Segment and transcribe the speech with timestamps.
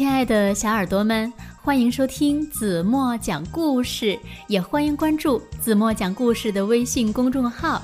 [0.00, 1.30] 亲爱的小耳朵们，
[1.60, 4.18] 欢迎收听子墨讲故事，
[4.48, 7.82] 也欢迎关注子墨讲故事的微信公众号。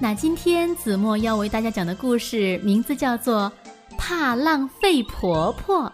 [0.00, 3.52] 那今天子墨要为大家讲的故事名字叫做
[3.96, 5.84] 《怕浪费婆婆》。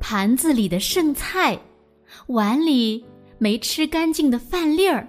[0.00, 1.58] 盘子里的剩菜，
[2.26, 3.04] 碗里
[3.38, 5.08] 没吃干净的饭粒儿。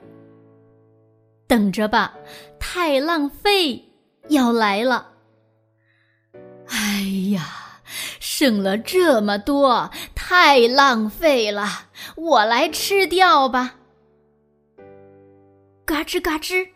[1.47, 2.13] 等着吧，
[2.59, 3.83] 太浪费
[4.29, 5.11] 要来了！
[6.67, 7.01] 哎
[7.31, 7.81] 呀，
[8.19, 11.67] 剩了这么多，太浪费了！
[12.15, 13.75] 我来吃掉吧。
[15.85, 16.67] 嘎吱嘎吱，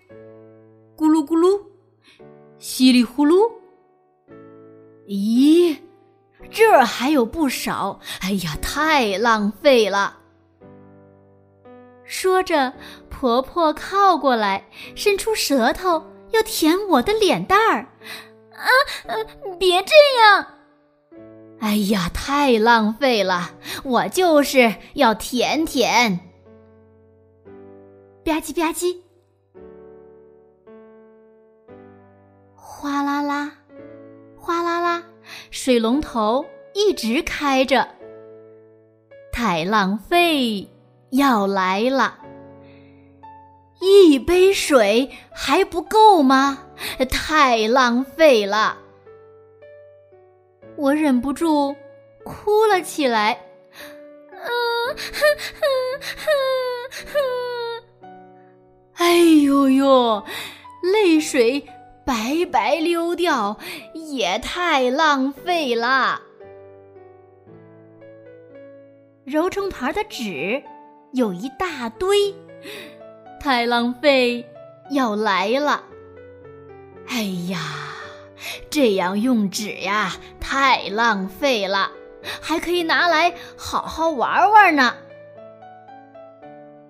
[0.96, 1.60] 咕噜咕噜，
[2.60, 3.52] 稀里呼噜。
[5.08, 5.76] 咦？
[6.52, 10.19] 这儿还有不少，哎呀，太浪费了！
[12.10, 12.74] 说着，
[13.08, 14.66] 婆婆靠过来，
[14.96, 17.88] 伸出舌头要舔我的脸蛋儿。
[18.52, 18.66] 啊，
[19.60, 20.46] 别这样！
[21.60, 23.52] 哎呀，太浪费了！
[23.84, 26.20] 我就是要舔舔。
[28.26, 28.98] 吧唧吧唧，
[32.56, 33.52] 哗啦啦，
[34.36, 35.04] 哗啦啦。
[35.52, 36.44] 水龙头
[36.74, 37.88] 一直开着，
[39.32, 40.68] 太浪费
[41.12, 42.20] 要来了！
[43.80, 46.66] 一杯水还不够吗？
[47.10, 48.78] 太浪费了！
[50.76, 51.76] 我忍不住
[52.24, 53.40] 哭了起来。
[54.32, 55.24] 嗯哼
[55.60, 55.64] 哼
[57.06, 57.14] 哼
[58.02, 58.10] 哼！
[58.96, 60.24] 哎呦呦，
[60.82, 61.68] 泪水。
[62.06, 63.56] 白白溜掉
[63.94, 66.20] 也太浪费了。
[69.26, 70.60] 揉成团的纸
[71.12, 72.34] 有一大堆，
[73.40, 74.48] 太浪费
[74.92, 75.84] 要来了。
[77.08, 77.60] 哎呀，
[78.70, 81.90] 这样用纸呀，太浪费了，
[82.42, 84.94] 还可以拿来好好玩玩呢。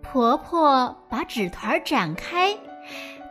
[0.01, 2.57] 婆婆把纸团展开，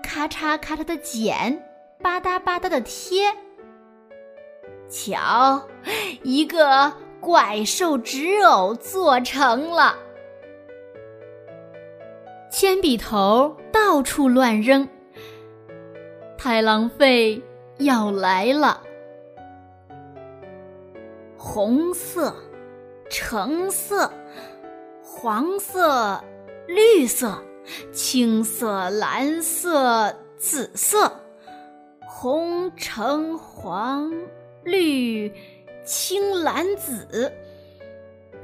[0.03, 1.65] 咔嚓咔嚓的剪。
[2.01, 3.27] 吧嗒吧嗒的贴，
[4.89, 5.61] 瞧，
[6.23, 9.97] 一个怪兽纸偶做成了。
[12.61, 14.89] 铅笔头到处乱扔，
[16.37, 17.41] 太浪费
[17.79, 18.83] 要来了。
[21.37, 22.35] 红色、
[23.09, 24.13] 橙色、
[25.05, 26.21] 黄色、
[26.67, 27.41] 绿色、
[27.93, 31.13] 青色、蓝色、紫色。
[32.09, 34.13] 红、橙、黄、
[34.65, 35.33] 绿、
[35.85, 37.33] 青、蓝、紫，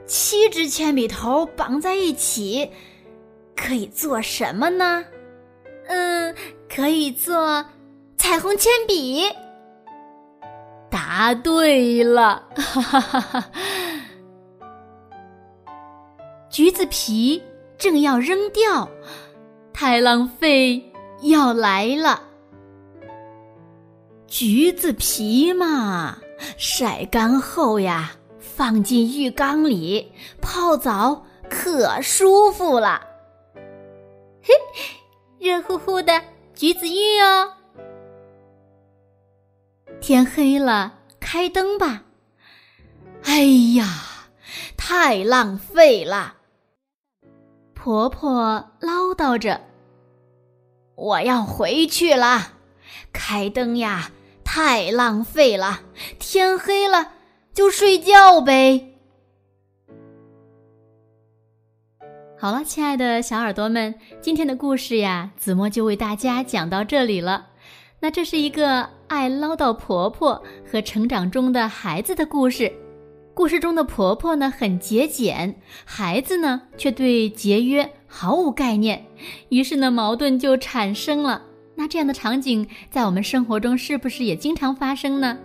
[0.06, 2.70] 七支铅笔头绑在一起，
[3.66, 5.02] 可以做什么呢？
[5.86, 6.34] 嗯，
[6.68, 7.64] 可以做
[8.18, 9.24] 彩虹铅笔。
[10.90, 13.50] 答对了，哈哈哈哈！
[16.50, 17.42] 橘子皮
[17.78, 18.86] 正要扔掉，
[19.72, 20.92] 太浪费
[21.22, 22.22] 要来了。
[24.26, 26.18] 橘子皮嘛，
[26.58, 33.13] 晒干后呀，放进浴缸里泡澡可舒服了。
[34.44, 34.54] 嘿，
[35.40, 36.22] 热乎乎的
[36.54, 37.52] 橘子浴哦。
[40.00, 42.02] 天黑了，开灯吧。
[43.22, 43.42] 哎
[43.74, 43.88] 呀，
[44.76, 46.34] 太浪费了！
[47.74, 49.62] 婆婆唠叨着
[50.94, 52.52] ：“我要回去了，
[53.12, 54.10] 开灯呀。”
[54.44, 55.80] 太浪费了！
[56.20, 57.14] 天黑了
[57.52, 58.93] 就睡觉呗。
[62.36, 67.46] 好了，亲爱的小耳朵们，今天的故事呀，子墨就为大家讲到这里了。
[68.00, 72.70] 那这是一个爱唠叨婆婆和成长中的孩子的故事。
[73.32, 75.54] 故事中的婆婆呢很节俭，
[75.84, 79.02] 孩子呢却对节约毫无概念，
[79.48, 81.40] 于是呢矛盾就产生了。
[81.76, 85.38] 那这样的场景在我们生活中是不是也经常发生呢？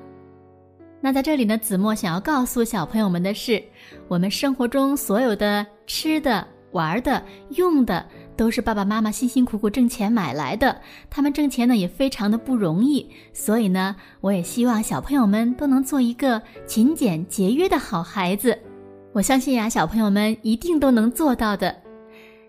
[1.02, 3.64] 那在这里呢，子墨想要告诉小朋友们的是，
[4.08, 8.06] 我们生活中所有的吃的、玩的、用的，
[8.36, 10.80] 都是爸爸妈妈辛辛苦苦挣钱买来的。
[11.10, 18.58] 他们挣钱呢也非常的不容易，所以呢，我也希望小朋友们都能做一个勤俭节约的好孩子。
[19.12, 21.76] 我相信呀，小朋友们一定都能做到的。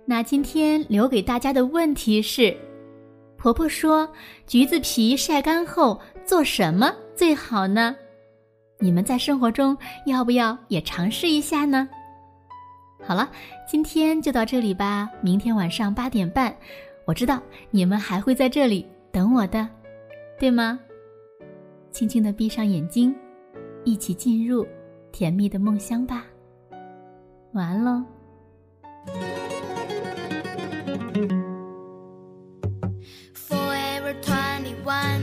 [0.04, 2.56] 那今天留给大家的问题是。
[3.36, 4.06] 婆婆说
[4.46, 7.96] ：“橘子皮晒干后做什么最好呢？
[8.78, 9.74] 你们在生活中
[10.04, 11.88] 要不要也尝试一下呢？”
[13.10, 13.28] 好了，
[13.66, 15.10] 今天就到这里吧。
[15.20, 16.56] 明天晚上八点半，
[17.04, 17.42] 我知道
[17.72, 19.68] 你们还会在这里等我的，
[20.38, 20.78] 对吗？
[21.90, 23.12] 轻轻的闭上眼睛，
[23.84, 24.64] 一起进入
[25.10, 26.24] 甜蜜的梦乡吧。
[27.50, 28.04] 晚安喽。
[33.34, 35.22] Forever twenty one，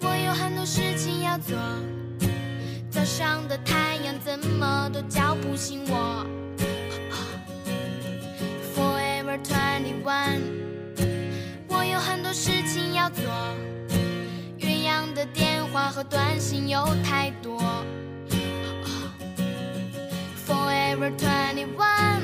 [0.00, 1.58] 我有很多事情要做。
[2.88, 6.26] 早上的太阳怎么都叫不醒我。
[11.66, 13.24] 我有很多事情要做。
[14.58, 17.58] 鸳鸯的电话和短信有太多。
[20.46, 22.20] Forever twenty one，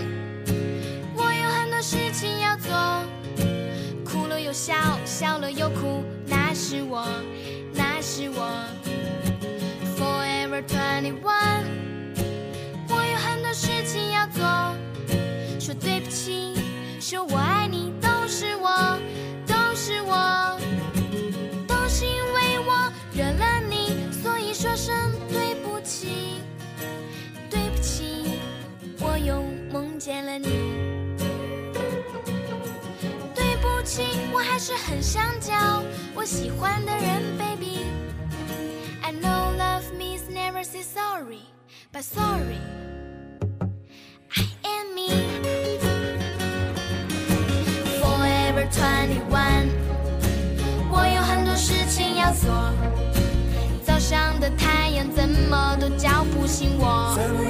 [1.15, 2.71] 我有很多事情要做。
[4.05, 4.75] 哭了又笑，
[5.07, 7.07] 笑了又哭，那是我，
[7.73, 8.63] 那是我。
[9.97, 11.60] Forever twenty one，
[17.11, 18.71] 说我爱你，都是我，
[19.45, 20.57] 都是我，
[21.67, 24.95] 都是因为我惹了你，所以说声
[25.29, 26.41] 对不起，
[27.51, 28.39] 对不起，
[29.01, 29.43] 我又
[29.73, 30.51] 梦见了你。
[33.35, 35.83] 对不起，我还是很想叫
[36.15, 37.87] 我喜欢的人，baby。
[39.03, 41.41] I know love means never say sorry,
[41.93, 42.61] but sorry,
[56.51, 57.50] 醒我。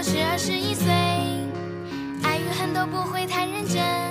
[0.00, 0.90] 我是二十一岁，
[2.22, 4.09] 爱与恨都不会太认真。